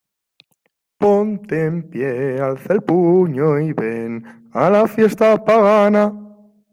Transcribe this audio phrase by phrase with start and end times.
[1.03, 6.03] Ponte en pie, alza el puño y ven a la fiesta pagana.